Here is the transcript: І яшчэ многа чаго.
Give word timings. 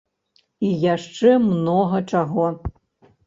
І 0.69 0.69
яшчэ 0.93 1.33
многа 1.45 2.01
чаго. 2.13 2.47